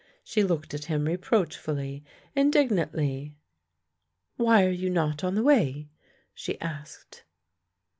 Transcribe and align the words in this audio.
She 0.23 0.43
looked 0.43 0.73
at 0.73 0.85
him 0.85 1.05
reproachfully, 1.05 2.03
indignantly." 2.35 3.35
Why 4.35 4.65
are 4.65 4.71
you 4.71 4.89
not 4.89 5.23
on 5.23 5.35
the 5.35 5.43
way?" 5.43 5.89
she 6.33 6.59
asked. 6.59 7.23